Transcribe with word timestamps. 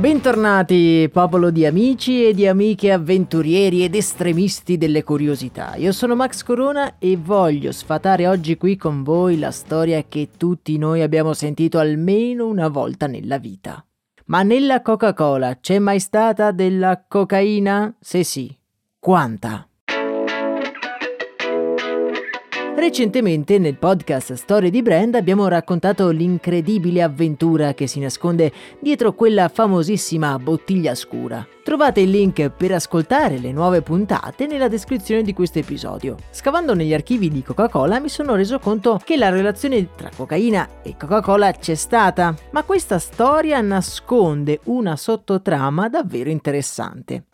Bentornati 0.00 1.10
popolo 1.12 1.50
di 1.50 1.66
amici 1.66 2.24
e 2.24 2.32
di 2.32 2.46
amiche 2.46 2.90
avventurieri 2.90 3.84
ed 3.84 3.94
estremisti 3.94 4.78
delle 4.78 5.04
curiosità. 5.04 5.74
Io 5.74 5.92
sono 5.92 6.16
Max 6.16 6.42
Corona 6.42 6.94
e 6.98 7.18
voglio 7.18 7.70
sfatare 7.70 8.26
oggi 8.26 8.56
qui 8.56 8.78
con 8.78 9.02
voi 9.02 9.38
la 9.38 9.50
storia 9.50 10.02
che 10.08 10.30
tutti 10.38 10.78
noi 10.78 11.02
abbiamo 11.02 11.34
sentito 11.34 11.78
almeno 11.78 12.46
una 12.46 12.68
volta 12.68 13.06
nella 13.06 13.36
vita. 13.36 13.84
Ma 14.28 14.42
nella 14.42 14.80
Coca-Cola 14.80 15.58
c'è 15.60 15.78
mai 15.78 16.00
stata 16.00 16.50
della 16.50 17.04
cocaina? 17.06 17.94
Se 18.00 18.24
sì, 18.24 18.56
quanta? 18.98 19.69
Recentemente 22.80 23.58
nel 23.58 23.76
podcast 23.76 24.32
Storie 24.32 24.70
di 24.70 24.80
Brand 24.80 25.14
abbiamo 25.14 25.46
raccontato 25.48 26.08
l'incredibile 26.08 27.02
avventura 27.02 27.74
che 27.74 27.86
si 27.86 28.00
nasconde 28.00 28.50
dietro 28.80 29.12
quella 29.12 29.48
famosissima 29.48 30.38
bottiglia 30.38 30.94
scura. 30.94 31.46
Trovate 31.62 32.00
il 32.00 32.08
link 32.08 32.48
per 32.48 32.72
ascoltare 32.72 33.36
le 33.36 33.52
nuove 33.52 33.82
puntate 33.82 34.46
nella 34.46 34.66
descrizione 34.66 35.20
di 35.20 35.34
questo 35.34 35.58
episodio. 35.58 36.16
Scavando 36.30 36.72
negli 36.72 36.94
archivi 36.94 37.28
di 37.28 37.42
Coca-Cola 37.42 38.00
mi 38.00 38.08
sono 38.08 38.34
reso 38.34 38.58
conto 38.58 38.98
che 39.04 39.18
la 39.18 39.28
relazione 39.28 39.94
tra 39.94 40.08
cocaina 40.16 40.80
e 40.82 40.96
Coca-Cola 40.96 41.52
c'è 41.52 41.74
stata, 41.74 42.34
ma 42.52 42.62
questa 42.62 42.98
storia 42.98 43.60
nasconde 43.60 44.60
una 44.64 44.96
sottotrama 44.96 45.90
davvero 45.90 46.30
interessante. 46.30 47.24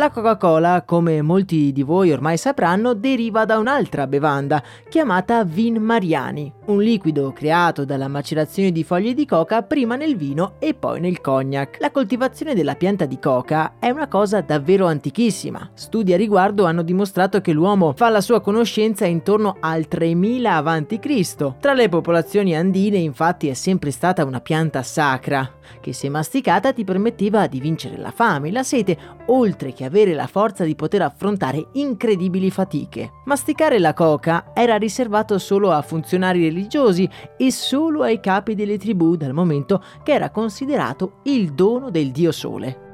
La 0.00 0.08
Coca-Cola, 0.08 0.84
come 0.86 1.20
molti 1.20 1.72
di 1.72 1.82
voi 1.82 2.10
ormai 2.10 2.38
sapranno, 2.38 2.94
deriva 2.94 3.44
da 3.44 3.58
un'altra 3.58 4.06
bevanda 4.06 4.62
chiamata 4.88 5.44
Vin 5.44 5.76
Mariani, 5.76 6.50
un 6.68 6.80
liquido 6.80 7.34
creato 7.34 7.84
dalla 7.84 8.08
macerazione 8.08 8.72
di 8.72 8.82
foglie 8.82 9.12
di 9.12 9.26
coca 9.26 9.60
prima 9.62 9.96
nel 9.96 10.16
vino 10.16 10.54
e 10.58 10.72
poi 10.72 11.00
nel 11.00 11.20
cognac. 11.20 11.76
La 11.80 11.90
coltivazione 11.90 12.54
della 12.54 12.76
pianta 12.76 13.04
di 13.04 13.18
coca 13.18 13.74
è 13.78 13.90
una 13.90 14.08
cosa 14.08 14.40
davvero 14.40 14.86
antichissima. 14.86 15.68
Studi 15.74 16.14
a 16.14 16.16
riguardo 16.16 16.64
hanno 16.64 16.80
dimostrato 16.80 17.42
che 17.42 17.52
l'uomo 17.52 17.92
fa 17.94 18.08
la 18.08 18.22
sua 18.22 18.40
conoscenza 18.40 19.04
intorno 19.04 19.58
al 19.60 19.86
3000 19.86 20.56
a.C. 20.56 21.58
Tra 21.60 21.74
le 21.74 21.90
popolazioni 21.90 22.56
andine 22.56 22.96
infatti 22.96 23.48
è 23.48 23.54
sempre 23.54 23.90
stata 23.90 24.24
una 24.24 24.40
pianta 24.40 24.82
sacra, 24.82 25.46
che 25.78 25.92
se 25.92 26.08
masticata 26.08 26.72
ti 26.72 26.84
permetteva 26.84 27.46
di 27.46 27.60
vincere 27.60 27.98
la 27.98 28.10
fame 28.10 28.50
la 28.50 28.62
sete, 28.62 28.96
oltre 29.26 29.74
che 29.74 29.88
avere 29.90 30.14
la 30.14 30.28
forza 30.28 30.62
di 30.62 30.76
poter 30.76 31.02
affrontare 31.02 31.66
incredibili 31.72 32.48
fatiche. 32.50 33.10
Masticare 33.24 33.80
la 33.80 33.92
coca 33.92 34.52
era 34.54 34.76
riservato 34.76 35.36
solo 35.38 35.72
a 35.72 35.82
funzionari 35.82 36.44
religiosi 36.44 37.08
e 37.36 37.50
solo 37.50 38.02
ai 38.02 38.20
capi 38.20 38.54
delle 38.54 38.78
tribù 38.78 39.16
dal 39.16 39.34
momento 39.34 39.82
che 40.04 40.12
era 40.12 40.30
considerato 40.30 41.20
il 41.24 41.52
dono 41.52 41.90
del 41.90 42.12
dio 42.12 42.30
sole. 42.30 42.89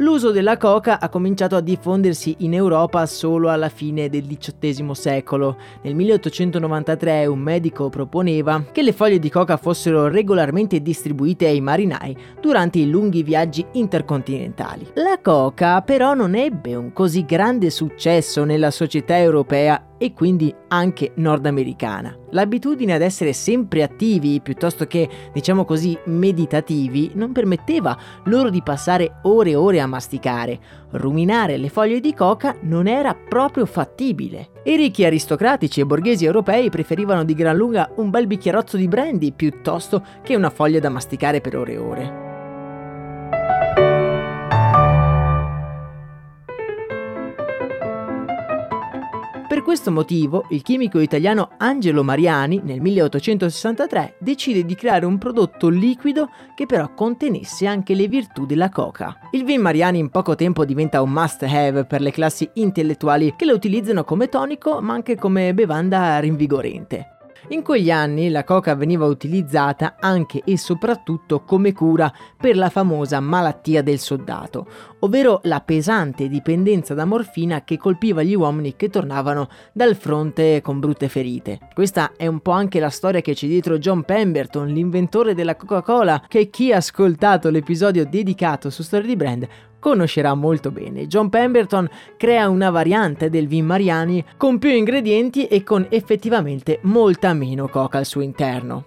L'uso 0.00 0.30
della 0.30 0.56
coca 0.56 0.98
ha 0.98 1.10
cominciato 1.10 1.56
a 1.56 1.60
diffondersi 1.60 2.36
in 2.38 2.54
Europa 2.54 3.04
solo 3.04 3.50
alla 3.50 3.68
fine 3.68 4.08
del 4.08 4.26
XVIII 4.26 4.94
secolo. 4.94 5.58
Nel 5.82 5.94
1893 5.94 7.26
un 7.26 7.38
medico 7.38 7.90
proponeva 7.90 8.64
che 8.72 8.82
le 8.82 8.92
foglie 8.92 9.18
di 9.18 9.28
coca 9.28 9.58
fossero 9.58 10.08
regolarmente 10.08 10.80
distribuite 10.80 11.48
ai 11.48 11.60
marinai 11.60 12.16
durante 12.40 12.78
i 12.78 12.88
lunghi 12.88 13.22
viaggi 13.22 13.62
intercontinentali. 13.72 14.92
La 14.94 15.18
coca 15.20 15.82
però 15.82 16.14
non 16.14 16.34
ebbe 16.34 16.74
un 16.74 16.94
così 16.94 17.26
grande 17.26 17.68
successo 17.68 18.44
nella 18.44 18.70
società 18.70 19.18
europea 19.18 19.96
e 19.98 20.14
quindi 20.14 20.54
anche 20.68 21.12
nordamericana. 21.16 22.19
L'abitudine 22.30 22.94
ad 22.94 23.02
essere 23.02 23.32
sempre 23.32 23.82
attivi 23.82 24.40
piuttosto 24.40 24.86
che, 24.86 25.08
diciamo 25.32 25.64
così, 25.64 25.98
meditativi 26.04 27.10
non 27.14 27.32
permetteva 27.32 27.96
loro 28.24 28.50
di 28.50 28.62
passare 28.62 29.18
ore 29.22 29.50
e 29.50 29.54
ore 29.54 29.80
a 29.80 29.86
masticare. 29.86 30.58
Ruminare 30.92 31.56
le 31.56 31.68
foglie 31.68 32.00
di 32.00 32.14
coca 32.14 32.56
non 32.62 32.86
era 32.86 33.14
proprio 33.14 33.66
fattibile. 33.66 34.50
I 34.64 34.76
ricchi 34.76 35.04
aristocratici 35.04 35.80
e 35.80 35.86
borghesi 35.86 36.24
europei 36.24 36.70
preferivano 36.70 37.24
di 37.24 37.34
gran 37.34 37.56
lunga 37.56 37.90
un 37.96 38.10
bel 38.10 38.26
bicchierozzo 38.26 38.76
di 38.76 38.88
brandy 38.88 39.32
piuttosto 39.32 40.04
che 40.22 40.36
una 40.36 40.50
foglia 40.50 40.80
da 40.80 40.88
masticare 40.88 41.40
per 41.40 41.56
ore 41.56 41.72
e 41.72 41.78
ore. 41.78 42.19
Per 49.50 49.62
questo 49.62 49.90
motivo, 49.90 50.46
il 50.50 50.62
chimico 50.62 51.00
italiano 51.00 51.50
Angelo 51.56 52.04
Mariani, 52.04 52.60
nel 52.62 52.80
1863, 52.80 54.18
decide 54.20 54.64
di 54.64 54.76
creare 54.76 55.06
un 55.06 55.18
prodotto 55.18 55.68
liquido 55.68 56.28
che 56.54 56.66
però 56.66 56.94
contenesse 56.94 57.66
anche 57.66 57.96
le 57.96 58.06
virtù 58.06 58.46
della 58.46 58.68
coca. 58.68 59.18
Il 59.32 59.42
vin 59.42 59.60
Mariani 59.60 59.98
in 59.98 60.10
poco 60.10 60.36
tempo 60.36 60.64
diventa 60.64 61.02
un 61.02 61.10
must 61.10 61.42
have 61.42 61.84
per 61.84 62.00
le 62.00 62.12
classi 62.12 62.48
intellettuali 62.54 63.34
che 63.34 63.44
lo 63.44 63.54
utilizzano 63.54 64.04
come 64.04 64.28
tonico 64.28 64.80
ma 64.80 64.94
anche 64.94 65.16
come 65.16 65.52
bevanda 65.52 66.20
rinvigorente. 66.20 67.16
In 67.52 67.64
quegli 67.64 67.90
anni 67.90 68.30
la 68.30 68.44
coca 68.44 68.76
veniva 68.76 69.06
utilizzata 69.06 69.96
anche 69.98 70.42
e 70.44 70.56
soprattutto 70.56 71.42
come 71.42 71.72
cura 71.72 72.12
per 72.36 72.56
la 72.56 72.68
famosa 72.68 73.18
malattia 73.18 73.82
del 73.82 73.98
soldato, 73.98 74.68
ovvero 75.00 75.40
la 75.42 75.60
pesante 75.60 76.28
dipendenza 76.28 76.94
da 76.94 77.04
morfina 77.04 77.64
che 77.64 77.76
colpiva 77.76 78.22
gli 78.22 78.36
uomini 78.36 78.76
che 78.76 78.88
tornavano 78.88 79.48
dal 79.72 79.96
fronte 79.96 80.60
con 80.62 80.78
brutte 80.78 81.08
ferite. 81.08 81.58
Questa 81.74 82.12
è 82.16 82.28
un 82.28 82.38
po' 82.38 82.52
anche 82.52 82.78
la 82.78 82.88
storia 82.88 83.20
che 83.20 83.34
c'è 83.34 83.48
dietro 83.48 83.78
John 83.78 84.04
Pemberton, 84.04 84.68
l'inventore 84.68 85.34
della 85.34 85.56
Coca-Cola, 85.56 86.22
che 86.28 86.50
chi 86.50 86.72
ha 86.72 86.76
ascoltato 86.76 87.50
l'episodio 87.50 88.06
dedicato 88.06 88.70
su 88.70 88.84
Storia 88.84 89.08
di 89.08 89.16
Brand 89.16 89.48
conoscerà 89.80 90.34
molto 90.34 90.70
bene. 90.70 91.08
John 91.08 91.28
Pemberton 91.28 91.88
crea 92.16 92.48
una 92.48 92.70
variante 92.70 93.28
del 93.30 93.48
vin 93.48 93.66
Mariani 93.66 94.24
con 94.36 94.58
più 94.58 94.70
ingredienti 94.70 95.46
e 95.46 95.64
con 95.64 95.84
effettivamente 95.90 96.78
molta 96.82 97.32
meno 97.32 97.66
coca 97.66 97.98
al 97.98 98.06
suo 98.06 98.20
interno. 98.20 98.84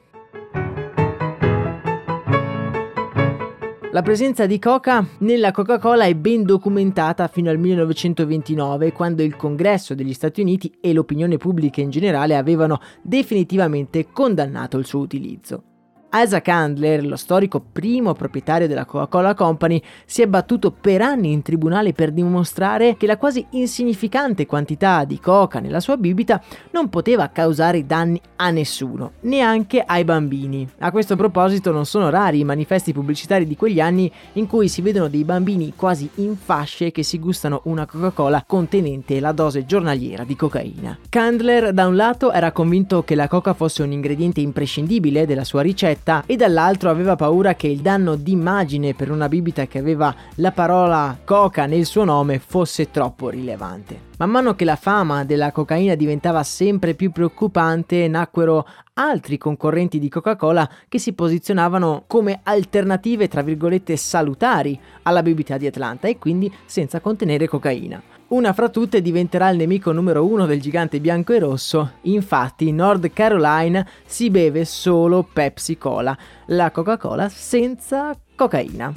La 3.94 4.02
presenza 4.02 4.48
di 4.48 4.58
coca 4.58 5.06
nella 5.20 5.52
Coca-Cola 5.52 6.06
è 6.06 6.16
ben 6.16 6.46
documentata 6.46 7.28
fino 7.28 7.52
al 7.52 7.60
1929, 7.60 8.92
quando 8.92 9.22
il 9.22 9.36
Congresso 9.36 9.94
degli 9.94 10.14
Stati 10.14 10.42
Uniti 10.42 10.74
e 10.82 10.94
l'opinione 10.94 11.38
pubblica 11.38 11.80
in 11.80 11.92
generale 11.92 12.36
avevano 12.36 12.80
definitivamente 13.04 14.08
condannato 14.12 14.80
il 14.80 14.88
suo 14.88 15.00
utilizzo. 15.00 15.73
Isaac 16.16 16.48
Handler, 16.48 17.04
lo 17.04 17.16
storico 17.16 17.60
primo 17.60 18.14
proprietario 18.14 18.68
della 18.68 18.86
Coca-Cola 18.86 19.34
Company, 19.34 19.82
si 20.06 20.22
è 20.22 20.28
battuto 20.28 20.70
per 20.70 21.02
anni 21.02 21.32
in 21.32 21.42
tribunale 21.42 21.92
per 21.94 22.12
dimostrare 22.12 22.98
che 22.98 23.08
la 23.08 23.18
quasi 23.18 23.44
insignificante 23.52 24.46
quantità 24.46 25.06
di 25.06 25.20
coca 25.20 25.60
nella 25.60 25.80
sua 25.80 25.98
bibita 25.98 26.40
non 26.70 26.90
poteva 26.90 27.30
causare 27.30 27.88
danni 27.88 28.22
a 28.36 28.52
nessuno, 28.52 29.14
neanche 29.22 29.82
ai 29.84 30.04
bambini. 30.04 30.70
A 30.80 30.92
questo 30.92 31.16
proposito 31.16 31.72
non 31.72 31.88
sono 31.88 32.12
rari 32.12 32.40
i 32.40 32.44
manifesti 32.44 32.94
pubblicitari 32.94 33.48
di 33.48 33.56
quegli 33.56 33.80
anni 33.80 34.12
in 34.34 34.46
cui 34.46 34.68
si 34.68 34.84
vedono 34.84 35.08
dei 35.08 35.24
bambini 35.24 35.74
quasi 35.76 36.08
in 36.16 36.36
fasce 36.38 36.92
che 36.92 37.02
si 37.02 37.18
gustano 37.18 37.62
una 37.64 37.88
Coca-Cola 37.88 38.44
contenente 38.46 39.20
la 39.20 39.32
dose 39.32 39.66
giornaliera 39.66 40.24
di 40.24 40.36
cocaina. 40.36 41.00
Candler 41.10 41.74
da 41.74 41.88
un 41.88 41.96
lato 41.96 42.32
era 42.32 42.52
convinto 42.52 43.04
che 43.04 43.16
la 43.16 43.28
coca 43.28 43.56
fosse 43.56 43.82
un 43.82 43.92
ingrediente 43.92 44.42
imprescindibile 44.42 45.26
della 45.26 45.44
sua 45.44 45.62
ricetta 45.64 46.02
ricetta 46.04 46.24
e 46.26 46.36
dall'altro 46.36 46.90
aveva 46.90 47.16
paura 47.16 47.56
che 47.56 47.68
il 47.68 47.80
danno 47.80 48.16
d'immagine 48.16 48.94
per 48.94 49.10
una 49.10 49.30
bibita 49.30 49.66
che 49.66 49.80
aveva 49.80 50.14
la 50.36 50.52
parola 50.52 51.18
coca 51.24 51.66
nel 51.66 51.86
suo 51.86 52.04
nome 52.04 52.40
fosse 52.40 52.92
troppo 52.92 53.30
rilevante. 53.30 54.12
Man 54.18 54.30
mano 54.30 54.54
che 54.54 54.66
la 54.66 54.76
fama 54.76 55.24
della 55.24 55.52
cocaina 55.52 55.96
diventava 55.96 56.44
sempre 56.44 56.94
più 56.94 57.12
preoccupante, 57.12 58.08
nacquero 58.08 58.68
altri 58.94 59.38
concorrenti 59.38 59.98
di 59.98 60.10
Coca-Cola 60.10 60.70
che 60.88 61.00
si 61.00 61.14
posizionavano 61.14 62.04
come 62.06 62.42
alternative, 62.44 63.28
tra 63.28 63.42
virgolette, 63.42 63.98
salutari 63.98 64.80
alla 65.04 65.24
bibita 65.24 65.58
di 65.58 65.66
Atlanta 65.66 66.08
e 66.08 66.20
quindi 66.20 66.54
senza 66.66 67.00
contenere 67.00 67.48
cocaina. 67.48 68.13
Una 68.30 68.54
fra 68.54 68.70
tutte 68.70 69.02
diventerà 69.02 69.50
il 69.50 69.58
nemico 69.58 69.92
numero 69.92 70.26
uno 70.26 70.48
del 70.48 70.60
gigante 70.60 71.00
bianco 71.00 71.34
e 71.34 71.40
rosso, 71.40 71.92
infatti 72.04 72.70
in 72.70 72.78
North 72.78 73.14
Carolina 73.14 73.88
si 74.06 74.32
beve 74.32 74.66
solo 74.66 75.28
Pepsi 75.32 75.78
Cola, 75.78 76.18
la 76.48 76.72
Coca-Cola 76.72 77.30
senza 77.30 78.18
cocaina. 78.36 78.92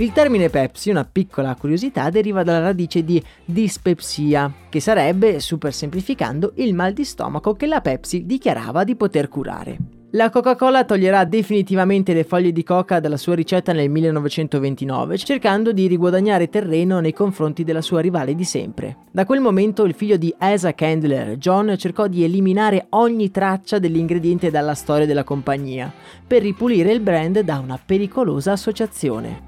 Il 0.00 0.12
termine 0.12 0.48
Pepsi, 0.48 0.90
una 0.90 1.04
piccola 1.04 1.56
curiosità, 1.56 2.10
deriva 2.10 2.42
dalla 2.42 2.60
radice 2.60 3.02
di 3.02 3.20
dispepsia, 3.44 4.52
che 4.68 4.80
sarebbe, 4.80 5.40
super 5.40 5.72
semplificando, 5.72 6.52
il 6.56 6.74
mal 6.74 6.92
di 6.92 7.04
stomaco 7.04 7.54
che 7.54 7.66
la 7.66 7.80
Pepsi 7.80 8.26
dichiarava 8.26 8.84
di 8.84 8.94
poter 8.94 9.28
curare. 9.28 9.97
La 10.12 10.30
Coca-Cola 10.30 10.84
toglierà 10.84 11.24
definitivamente 11.24 12.14
le 12.14 12.24
foglie 12.24 12.50
di 12.50 12.62
coca 12.62 12.98
dalla 12.98 13.18
sua 13.18 13.34
ricetta 13.34 13.74
nel 13.74 13.90
1929, 13.90 15.18
cercando 15.18 15.70
di 15.70 15.86
riguadagnare 15.86 16.48
terreno 16.48 16.98
nei 17.00 17.12
confronti 17.12 17.62
della 17.62 17.82
sua 17.82 18.00
rivale 18.00 18.34
di 18.34 18.44
sempre. 18.44 18.96
Da 19.10 19.26
quel 19.26 19.40
momento 19.40 19.84
il 19.84 19.92
figlio 19.92 20.16
di 20.16 20.34
Asa 20.38 20.72
Candler, 20.72 21.36
John, 21.36 21.74
cercò 21.76 22.06
di 22.06 22.24
eliminare 22.24 22.86
ogni 22.90 23.30
traccia 23.30 23.78
dell'ingrediente 23.78 24.50
dalla 24.50 24.74
storia 24.74 25.04
della 25.04 25.24
compagnia, 25.24 25.92
per 26.26 26.40
ripulire 26.40 26.90
il 26.90 27.00
brand 27.00 27.40
da 27.40 27.58
una 27.58 27.78
pericolosa 27.78 28.52
associazione. 28.52 29.47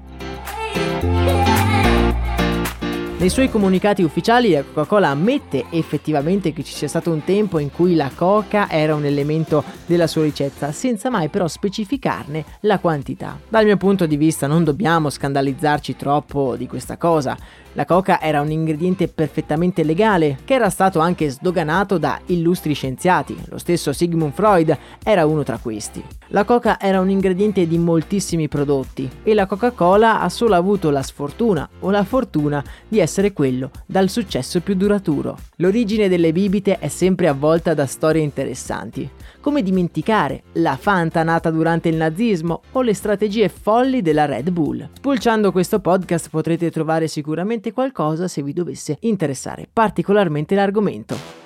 Nei 3.21 3.29
suoi 3.29 3.51
comunicati 3.51 4.01
ufficiali 4.01 4.49
la 4.49 4.63
Coca-Cola 4.63 5.09
ammette 5.09 5.65
effettivamente 5.69 6.53
che 6.53 6.63
ci 6.63 6.73
sia 6.73 6.87
stato 6.87 7.11
un 7.11 7.23
tempo 7.23 7.59
in 7.59 7.71
cui 7.71 7.93
la 7.93 8.09
coca 8.15 8.67
era 8.67 8.95
un 8.95 9.05
elemento 9.05 9.63
della 9.85 10.07
sua 10.07 10.23
ricetta, 10.23 10.71
senza 10.71 11.11
mai 11.11 11.29
però 11.29 11.47
specificarne 11.47 12.43
la 12.61 12.79
quantità. 12.79 13.37
Dal 13.47 13.65
mio 13.65 13.77
punto 13.77 14.07
di 14.07 14.17
vista 14.17 14.47
non 14.47 14.63
dobbiamo 14.63 15.11
scandalizzarci 15.11 15.95
troppo 15.95 16.55
di 16.55 16.65
questa 16.65 16.97
cosa. 16.97 17.37
La 17.73 17.85
coca 17.85 18.19
era 18.19 18.41
un 18.41 18.49
ingrediente 18.49 19.07
perfettamente 19.07 19.83
legale, 19.83 20.39
che 20.43 20.55
era 20.55 20.71
stato 20.71 20.99
anche 20.99 21.29
sdoganato 21.29 21.99
da 21.99 22.19
illustri 22.25 22.73
scienziati, 22.73 23.37
lo 23.49 23.59
stesso 23.59 23.93
Sigmund 23.93 24.33
Freud 24.33 24.75
era 25.03 25.27
uno 25.27 25.43
tra 25.43 25.59
questi. 25.61 26.03
La 26.29 26.43
coca 26.43 26.79
era 26.79 26.99
un 26.99 27.09
ingrediente 27.09 27.67
di 27.67 27.77
moltissimi 27.77 28.47
prodotti 28.47 29.09
e 29.23 29.33
la 29.33 29.45
Coca-Cola 29.45 30.21
ha 30.21 30.27
solo 30.27 30.55
avuto 30.55 30.89
la 30.89 31.03
sfortuna 31.03 31.69
o 31.81 31.91
la 31.91 32.03
fortuna 32.03 32.63
di 32.87 32.99
essere 32.99 33.09
quello 33.33 33.71
dal 33.85 34.09
successo 34.09 34.61
più 34.61 34.75
duraturo. 34.75 35.37
L'origine 35.57 36.07
delle 36.07 36.31
bibite 36.31 36.79
è 36.79 36.87
sempre 36.87 37.27
avvolta 37.27 37.73
da 37.73 37.85
storie 37.85 38.21
interessanti. 38.21 39.09
Come 39.41 39.63
dimenticare 39.63 40.43
la 40.53 40.77
Fanta 40.77 41.23
nata 41.23 41.49
durante 41.49 41.89
il 41.89 41.95
nazismo 41.95 42.61
o 42.71 42.81
le 42.81 42.93
strategie 42.93 43.49
folli 43.49 44.01
della 44.01 44.25
Red 44.25 44.49
Bull? 44.51 44.87
Spulciando 44.93 45.51
questo 45.51 45.79
podcast 45.79 46.29
potrete 46.29 46.71
trovare 46.71 47.07
sicuramente 47.07 47.73
qualcosa 47.73 48.27
se 48.27 48.41
vi 48.41 48.53
dovesse 48.53 48.97
interessare 49.01 49.67
particolarmente 49.71 50.55
l'argomento. 50.55 51.40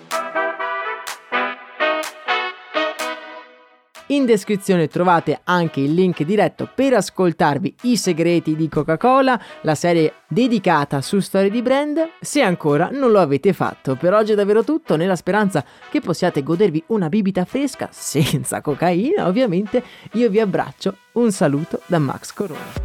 In 4.09 4.25
descrizione 4.25 4.87
trovate 4.87 5.39
anche 5.45 5.79
il 5.79 5.91
link 5.91 6.21
diretto 6.21 6.69
per 6.73 6.93
ascoltarvi 6.93 7.75
i 7.83 7.97
segreti 7.97 8.55
di 8.55 8.69
Coca-Cola, 8.69 9.41
la 9.61 9.73
serie 9.73 10.13
dedicata 10.27 11.01
su 11.01 11.19
storie 11.19 11.49
di 11.49 11.63
brand, 11.63 12.09
se 12.21 12.41
ancora 12.41 12.89
non 12.91 13.09
lo 13.09 13.19
avete 13.19 13.51
fatto. 13.51 13.95
Per 13.95 14.13
oggi 14.13 14.33
è 14.33 14.35
davvero 14.35 14.63
tutto, 14.63 14.95
nella 14.95 15.15
speranza 15.15 15.65
che 15.89 16.01
possiate 16.01 16.43
godervi 16.43 16.83
una 16.87 17.09
bibita 17.09 17.45
fresca, 17.45 17.89
senza 17.91 18.61
cocaina 18.61 19.25
ovviamente, 19.25 19.83
io 20.13 20.29
vi 20.29 20.39
abbraccio, 20.39 20.97
un 21.13 21.31
saluto 21.31 21.81
da 21.87 21.97
Max 21.97 22.31
Corona. 22.31 22.84